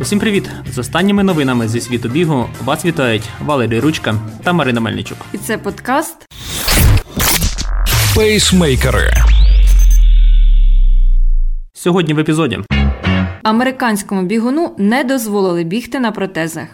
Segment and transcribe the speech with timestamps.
[0.00, 0.50] Усім привіт!
[0.72, 5.18] З останніми новинами зі світу бігу вас вітають Валерій Ручка та Марина Мельничук.
[5.32, 6.26] І це подкаст
[8.16, 9.10] Пейсмейкери.
[11.72, 12.58] Сьогодні в епізоді
[13.42, 16.66] американському бігуну не дозволили бігти на протезах.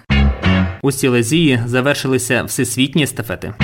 [0.83, 3.55] у Сілезії завершилися всесвітні естафети.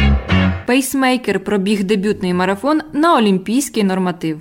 [0.67, 4.41] Пейсмейкер пробіг дебютний марафон на олімпійський норматив.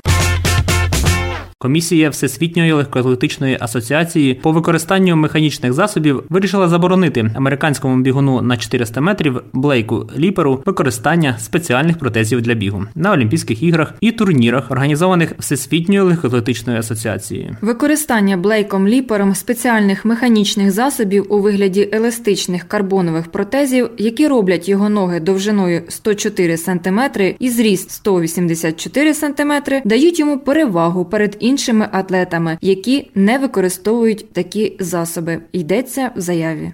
[1.61, 9.41] Комісія Всесвітньої легкоатлетичної асоціації по використанню механічних засобів вирішила заборонити американському бігуну на 400 метрів
[9.53, 16.79] Блейку Ліперу використання спеціальних протезів для бігу на Олімпійських іграх і турнірах, організованих Всесвітньою легкоатлетичною
[16.79, 17.57] асоціацією.
[17.61, 25.19] Використання Блейком Ліпером спеціальних механічних засобів у вигляді еластичних карбонових протезів, які роблять його ноги
[25.19, 26.99] довжиною 104 см
[27.39, 29.51] і зріст 184 см,
[29.85, 31.50] дають йому перевагу перед іншими
[31.91, 35.41] атлетами, які не використовують такі засоби.
[35.51, 36.71] Йдеться в заяві.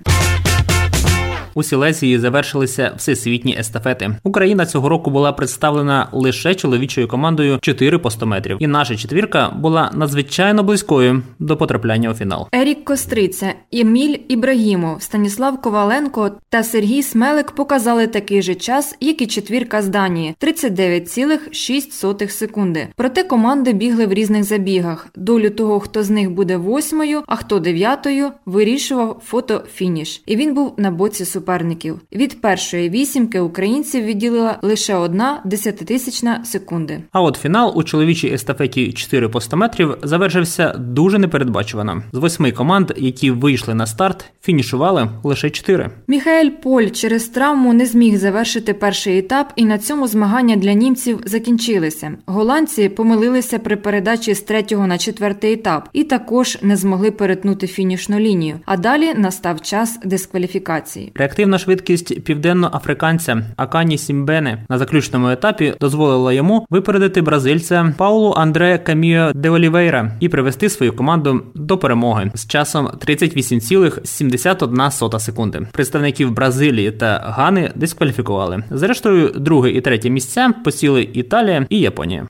[1.57, 4.15] У Сілезії завершилися всесвітні естафети.
[4.23, 9.49] Україна цього року була представлена лише чоловічою командою 4 по 100 метрів, і наша четвірка
[9.49, 12.47] була надзвичайно близькою до потрапляння у фінал.
[12.51, 19.27] Ерік Костриця, Еміль Ібрагімов, Станіслав Коваленко та Сергій Смелик показали такий же час, як і
[19.27, 22.87] четвірка з Данії 39,6 секунди.
[22.95, 25.07] Проте команди бігли в різних забігах.
[25.15, 30.21] Долю того, хто з них буде восьмою, а хто дев'ятою, вирішував фотофініш.
[30.25, 31.99] І він був на боці суперників.
[32.13, 36.99] Від першої вісімки українців відділила лише одна десятитисячна секунди.
[37.11, 42.03] А от фінал у чоловічій естафеті 4 по 100 метрів завершився дуже непередбачувано.
[42.13, 45.89] З восьми команд, які вийшли на старт, фінішували лише 4.
[46.07, 51.19] Міхаель Поль через травму не зміг завершити перший етап, і на цьому змагання для німців
[51.25, 52.11] закінчилися.
[52.25, 58.19] Голландці помилилися при передачі з третього на четвертий етап і також не змогли перетнути фінішну
[58.19, 58.59] лінію.
[58.65, 61.11] А далі настав час дискваліфікації.
[61.37, 69.31] Реактивна швидкість південноафриканця Акані Сімбіне на заключному етапі дозволила йому випередити бразильця Паулу Андре Каміло
[69.35, 75.67] де Олівейра і привести свою команду до перемоги з часом 38,71 секунди.
[75.71, 78.63] Представників Бразилії та Гани дискваліфікували.
[78.71, 82.27] Зрештою, друге і третє місця посіли Італія і Японія.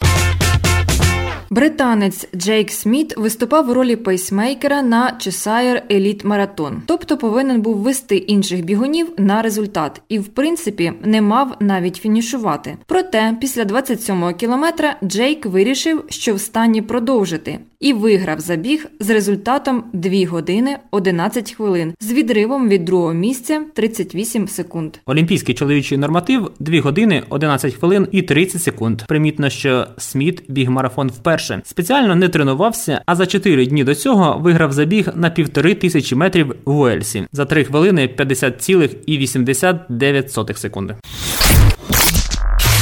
[1.49, 8.15] Британець Джейк Сміт виступав у ролі пейсмейкера на Cheshire Elite Marathon, тобто повинен був вести
[8.15, 12.77] інших бігунів на результат і, в принципі, не мав навіть фінішувати.
[12.85, 19.83] Проте, після 27-го кілометра Джейк вирішив, що в стані продовжити, і виграв забіг з результатом
[19.93, 24.97] 2 години 11 хвилин з відривом від другого місця 38 секунд.
[25.05, 29.01] Олімпійський чоловічий норматив 2 години 11 хвилин і 30 секунд.
[29.07, 31.36] Примітно, що Сміт біг марафон вперше.
[31.63, 36.55] Спеціально не тренувався, а за 4 дні до цього виграв забіг на півтори тисячі метрів
[36.65, 40.95] в Уельсі за 3 хвилини 50,89 секунди.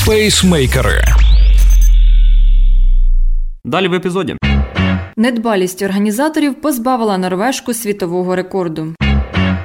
[0.08, 1.02] Пейсмейкери.
[3.66, 4.36] Далі в епізоді.
[5.18, 8.94] Недбалість організаторів позбавила норвежку світового рекорду.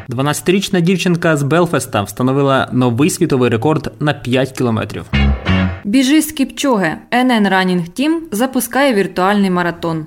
[0.09, 5.05] 12-річна дівчинка з Белфеста встановила новий світовий рекорд на 5 кілометрів.
[5.85, 6.99] Біжи з Кіпчоге.
[7.15, 10.07] НН Running Team запускає віртуальний маратон.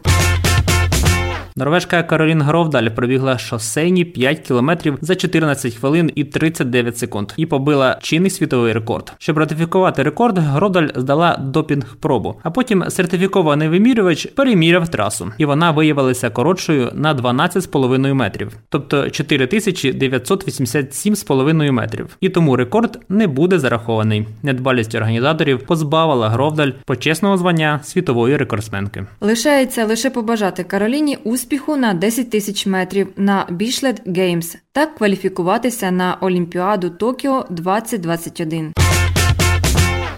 [1.55, 7.99] Норвежка Каролін Гровдаль пробігла шосейні 5 кілометрів за 14 хвилин і 39 секунд і побила
[8.01, 9.13] чинний світовий рекорд.
[9.17, 16.29] Щоб ратифікувати рекорд, Гровдаль здала допінг-пробу, а потім сертифікований вимірювач переміряв трасу, і вона виявилася
[16.29, 22.17] коротшою на 12,5 метрів, тобто 4987,5 метрів.
[22.21, 24.27] І тому рекорд не буде зарахований.
[24.43, 29.05] Недбалість організаторів позбавила Гровдаль почесного звання світової рекордсменки.
[29.21, 31.42] Лишається лише побажати Кароліні успіху
[31.77, 38.82] на 10 тисяч метрів на Бішлет Геймс та кваліфікуватися на Олімпіаду Токіо 2021.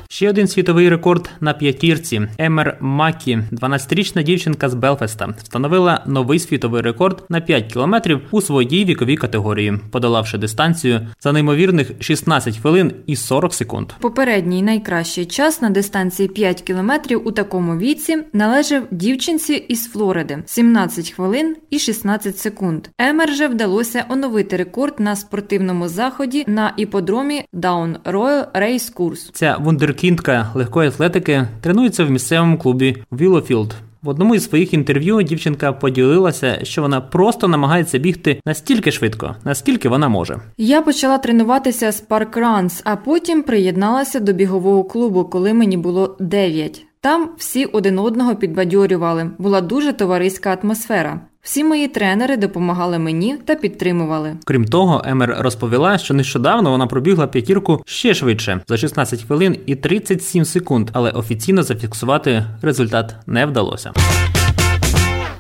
[0.10, 2.22] Ще один світовий рекорд на п'ятірці.
[2.38, 8.86] Емер Макі, 12-річна дівчинка з Белфеста, встановила новий світовий рекорд на 5 кілометрів у своїй
[8.86, 13.88] віковій категорії, подолавши дистанцію за неймовірних 16 хвилин і 40 секунд.
[14.00, 21.12] Попередній найкращий час на дистанції 5 кілометрів у такому віці належав дівчинці із Флориди 17
[21.12, 22.88] хвилин і 16 секунд.
[22.98, 29.30] Емер же вдалося оновити рекорд на спортивному заході на іподромі Down Royal Race Course.
[29.34, 29.58] Ця
[29.96, 33.76] вундеркіндка легкої атлетики тренується в місцевому клубі Віллоуфілд.
[34.04, 39.90] В одному із своїх інтерв'ю дівчинка поділилася, що вона просто намагається бігти настільки швидко, наскільки
[39.90, 40.38] вона може.
[40.58, 46.86] Я почала тренуватися з паркранс, а потім приєдналася до бігового клубу, коли мені було 9.
[47.02, 49.32] Там всі один одного підбадьорювали.
[49.38, 51.20] Була дуже товариська атмосфера.
[51.46, 54.36] Всі мої тренери допомагали мені та підтримували.
[54.46, 59.76] Крім того, Емер розповіла, що нещодавно вона пробігла п'ятірку ще швидше за 16 хвилин і
[59.76, 63.94] 37 секунд, але офіційно зафіксувати результат не вдалося.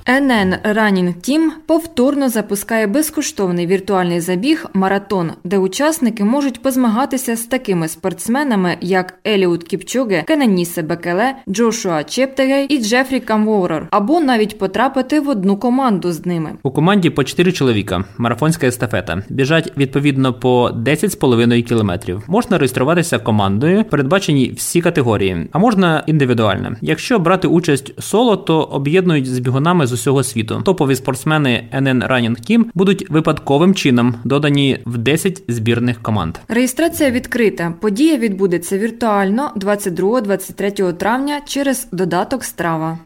[0.07, 7.87] NN Running Team повторно запускає безкоштовний віртуальний забіг Маратон, де учасники можуть позмагатися з такими
[7.87, 15.29] спортсменами, як Еліут Кіпчоге, Кенанісе Бекеле, Джошуа Чептегей і Джефрі Камворер, або навіть потрапити в
[15.29, 16.49] одну команду з ними.
[16.63, 18.03] У команді по 4 чоловіка.
[18.17, 19.23] Марафонська естафета.
[19.29, 22.23] Біжать відповідно по 10,5 кілометрів.
[22.27, 26.75] Можна реєструватися командою, передбачені всі категорії, а можна індивідуально.
[26.81, 30.61] Якщо брати участь соло, то об'єднують з бігунами з усього світу.
[30.65, 36.37] Топові спортсмени NN Running Team будуть випадковим чином додані в 10 збірних команд.
[36.47, 37.73] Реєстрація відкрита.
[37.81, 42.99] Подія відбудеться віртуально 22-23 травня через додаток страва.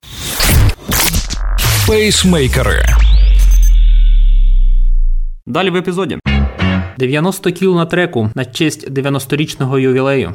[1.88, 2.84] Пейсмейкери.
[5.48, 6.18] Далі в епізоді
[6.98, 10.34] 90 кіл на треку на честь 90-річного ювілею.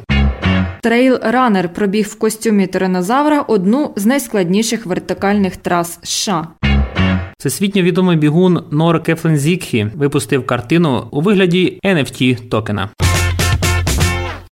[0.85, 6.47] Трейлранер пробіг в костюмі тиранозавра одну з найскладніших вертикальних трас США.
[7.37, 12.89] Всесвітньо відомий бігун Меб Кефлезікхі випустив картину у вигляді NFT токена.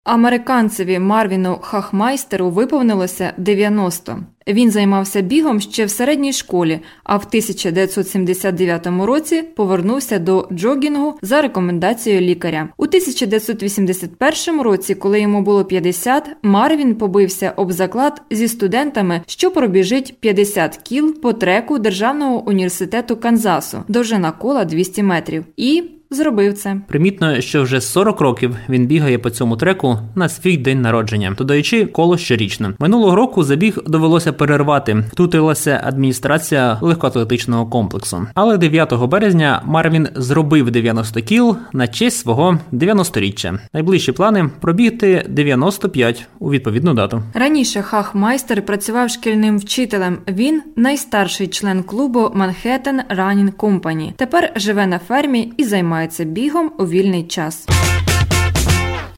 [0.05, 4.19] Американцеві Марвіну Хахмайстеру виповнилося 90.
[4.49, 11.43] Він займався бігом ще в середній школі, а в 1979 році повернувся до джогінгу за
[11.43, 12.69] рекомендацією лікаря.
[12.77, 20.15] У 1981 році, коли йому було 50, Марвін побився об заклад зі студентами, що пробіжить
[20.21, 25.45] 50 кіл по треку Державного університету Канзасу, довжина кола 200 метрів.
[25.57, 26.77] І Зробив це.
[26.89, 31.87] Примітно, що вже 40 років він бігає по цьому треку на свій день народження, додаючи
[31.87, 32.73] коло щорічно.
[32.79, 35.05] Минулого року забіг довелося перервати.
[35.13, 38.27] Втрутилася адміністрація легкоатлетичного комплексу.
[38.35, 43.59] Але 9 березня Марвін зробив 90 кіл на честь свого 90-річчя.
[43.73, 47.23] Найближчі плани пробігти 95 у відповідну дату.
[47.35, 50.19] Раніше Хахмайстер працював шкільним вчителем.
[50.29, 54.13] Він найстарший член клубу Manhattan Running Company.
[54.17, 57.67] Тепер живе на фермі і займає займається бігом у вільний час.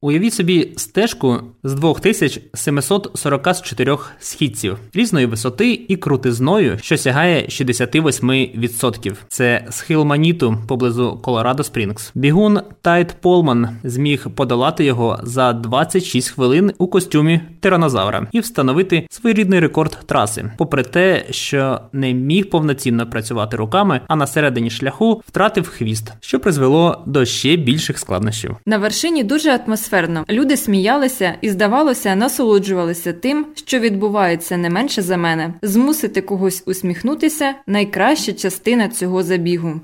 [0.03, 9.15] Уявіть собі стежку з 2744 східців різної висоти і крутизною, що сягає 68%.
[9.29, 12.11] Це схил Маніту поблизу Колорадо Спрінгс.
[12.15, 19.61] Бігун Тайт Полман зміг подолати його за 26 хвилин у костюмі тиранозавра і встановити своєрідний
[19.61, 25.69] рекорд траси, попри те, що не міг повноцінно працювати руками, а на середині шляху втратив
[25.69, 28.57] хвіст, що призвело до ще більших складнощів.
[28.67, 30.25] На вершині дуже атмосферно.
[30.31, 35.55] Люди сміялися і, здавалося, насолоджувалися тим, що відбувається не менше за мене.
[35.63, 39.81] Змусити когось усміхнутися найкраща частина цього забігу.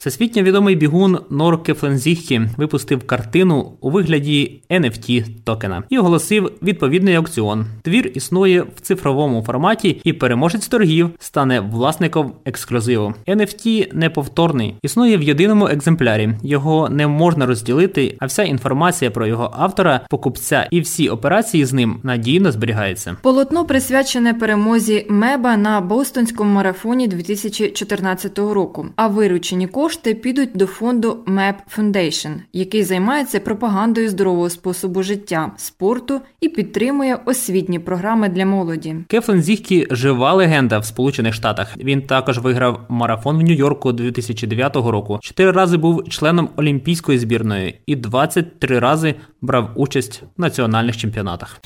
[0.00, 7.66] Всесвітньо відомий бігун Нор Кефлензіхі випустив картину у вигляді NFT токена і оголосив відповідний аукціон.
[7.82, 13.14] Твір існує в цифровому форматі, і переможець торгів стане власником ексклюзиву.
[13.28, 16.30] NFT неповторний, існує в єдиному екземплярі.
[16.42, 21.72] Його не можна розділити, а вся інформація про його автора, покупця і всі операції з
[21.72, 23.16] ним надійно зберігається.
[23.22, 28.86] Полотно присвячене перемозі Меба на Бостонському марафоні 2014 року.
[28.96, 35.52] А виручені кошти кошти підуть до фонду MAP Foundation, який займається пропагандою здорового способу життя,
[35.56, 38.96] спорту і підтримує освітні програми для молоді.
[39.08, 41.76] Кефлен Зіхкі жива легенда в Сполучених Штатах.
[41.76, 45.18] Він також виграв марафон в Нью-Йорку 2009 року.
[45.22, 51.60] Чотири рази був членом олімпійської збірної і 23 рази брав участь в національних чемпіонатах.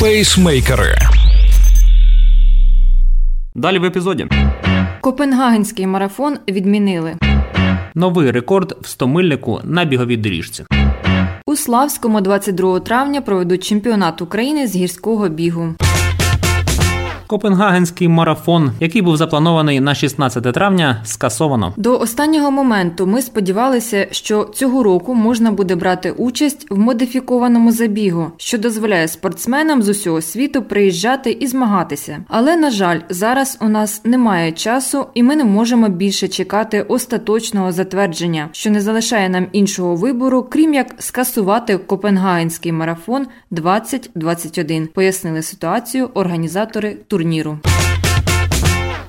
[0.00, 0.94] Пейсмейкери.
[3.54, 4.26] Далі в епізоді.
[5.00, 7.16] Копенгагенський марафон відмінили.
[7.94, 10.64] Новий рекорд в стомильнику на біговій доріжці.
[11.46, 15.74] У Славському 22 травня проведуть чемпіонат України з гірського бігу.
[17.30, 21.74] Копенгагенський марафон, який був запланований на 16 травня, скасовано.
[21.76, 28.30] До останнього моменту ми сподівалися, що цього року можна буде брати участь в модифікованому забігу,
[28.36, 32.24] що дозволяє спортсменам з усього світу приїжджати і змагатися.
[32.28, 37.72] Але на жаль, зараз у нас немає часу, і ми не можемо більше чекати остаточного
[37.72, 46.10] затвердження, що не залишає нам іншого вибору, крім як скасувати Копенгагенський марафон 2021, Пояснили ситуацію
[46.14, 47.58] організатори турніру турніру.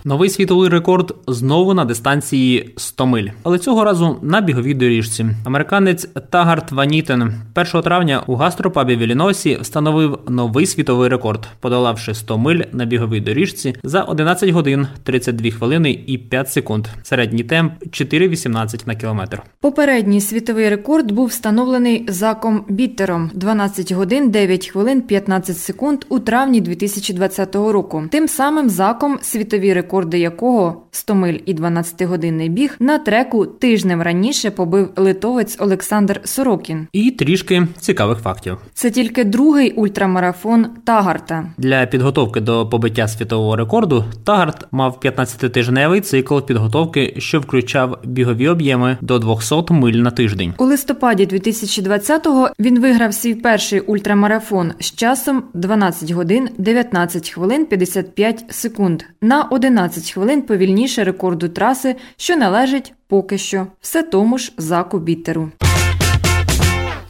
[0.06, 5.26] Новий світовий рекорд знову на дистанції 100 миль, але цього разу на біговій доріжці.
[5.46, 12.38] Американець Тагарт Ванеттен 1 травня у гастропабі в Іллінойсі встановив новий світовий рекорд, подолавши 100
[12.38, 16.88] миль на біговій доріжці за 11 годин 32 хвилини і 5 секунд.
[17.04, 19.42] Середній темп 4,18 на кілометр.
[19.60, 26.62] Попередній світовий рекорд був встановлений Заком Біттером 12 годин 9 хвилин 15 секунд у травні
[26.62, 28.04] 2020 року.
[28.12, 34.52] Тим самим Заком світові рекорди якого 100 миль і 12-годинний біг на треку тижнем раніше
[34.52, 36.88] побив литовець Олександр Сорокін.
[36.94, 38.58] І трішки цікавих фактів.
[38.74, 41.46] Це тільки другий ультрамарафон Тагарта.
[41.58, 48.98] Для підготовки до побиття світового рекорду Тагарт мав 15-тижневий цикл підготовки, що включав бігові об'єми
[49.02, 50.54] до 200 миль на тиждень.
[50.58, 58.46] У листопаді 2020-го він виграв свій перший ультрамарафон з часом 12 годин 19 хвилин 55
[58.50, 65.00] секунд на 11 хвилин повільніше рекорду траси, що належить поки що все тому ж заку
[65.00, 65.52] Біттеру.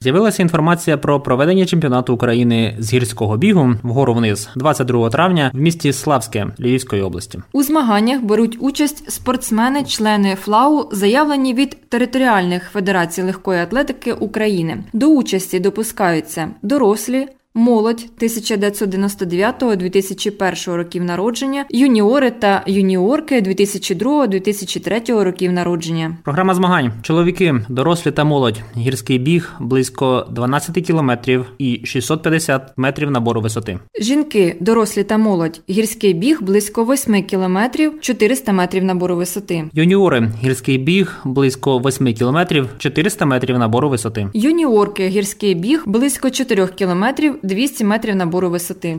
[0.04, 5.94] З'явилася інформація про проведення чемпіонату України з гірського бігу вгору вниз 22 травня в місті
[5.94, 7.40] Славське Львівської області.
[7.52, 14.84] У змаганнях беруть участь спортсмени, члени ФЛАУ, заявлені від територіальних федерацій легкої атлетики України.
[14.94, 26.18] До участі допускаються дорослі, Молодь 1999-2001 років народження, юніори та юніорки 2002-2003 років народження.
[26.24, 33.42] Програма змагань: чоловіки, дорослі та молодь, гірський біг близько 12 кілометрів і 650 метрів набору
[33.42, 33.80] висоти.
[34.02, 39.70] Жінки, дорослі та молодь, гірський біг близько 8 кілометрів 400 метрів набору висоти.
[39.74, 44.28] Юніори, гірський біг близько 8 кілометрів 400 метрів набору висоти.
[44.34, 48.98] Юніорки, гірський біг близько 4 кілометрів 200 метрів набору висоти.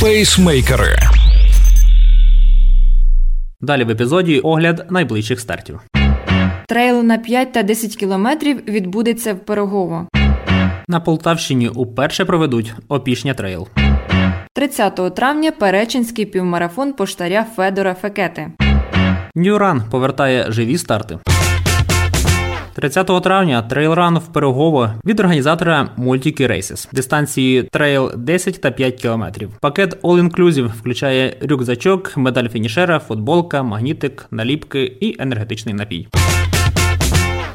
[0.00, 0.96] Пейсмейкери.
[3.60, 5.80] Далі в епізоді огляд найближчих стартів.
[6.68, 10.06] Трейл на 5 та 10 кілометрів відбудеться в Пирогово.
[10.88, 13.68] На Полтавщині уперше проведуть Опішня Трейл.
[14.54, 18.48] 30 травня Перечинський півмарафон поштаря Федора Фекети.
[19.34, 21.18] New Run повертає живі старти.
[22.76, 26.88] 30 травня трейлран в Пирогово від організатора Multiki Races.
[26.92, 29.50] Дистанції трейл 10 та 5 кілометрів.
[29.60, 36.08] Пакет All Inclusive включає рюкзачок, медаль фінішера, футболка, магнітик, наліпки і енергетичний напій.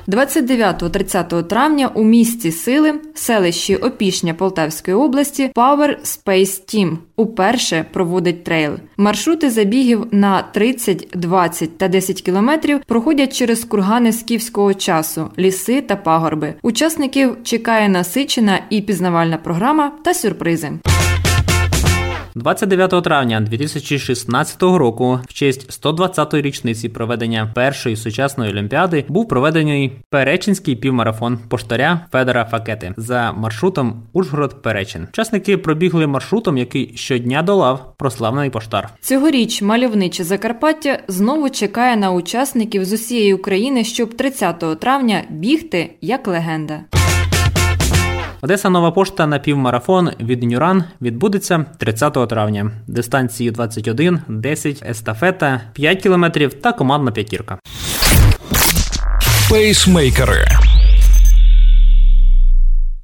[0.07, 8.73] 29-30 травня у місті Сили, селищі Опішня Полтавської області, Power Space Team уперше проводить трейл.
[8.97, 15.95] Маршрути забігів на 30, 20 та 10 кілометрів проходять через кургани скіфського часу, ліси та
[15.95, 16.53] пагорби.
[16.61, 20.71] Учасників чекає насичена і пізнавальна програма та сюрпризи.
[22.35, 30.75] 29 травня 2016 року, в честь 120-ї річниці проведення першої сучасної олімпіади, був проведений Перечинський
[30.75, 35.07] півмарафон поштаря Федора Факети за маршрутом Ужгород-Перечин.
[35.09, 38.89] Учасники пробігли маршрутом, який щодня долав прославлений поштар.
[39.01, 46.27] Цьогоріч мальовниче Закарпаття знову чекає на учасників з усієї України, щоб 30 травня бігти як
[46.27, 46.79] легенда.
[48.43, 52.71] Одеса Нова пошта на півмарафон від Нюран відбудеться 30 травня.
[52.87, 57.59] Дистанції 21, 10, естафета, 5 кілометрів та командна п'ятірка.
[59.49, 60.45] Пейсмейкери.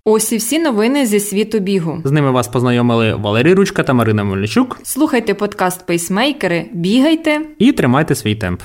[0.06, 2.02] Ось і всі новини зі світу бігу.
[2.04, 4.80] З ними вас познайомили Валерій Ручка та Марина Мельничук.
[4.84, 8.62] Слухайте подкаст Пейсмейкери, бігайте І тримайте свій темп.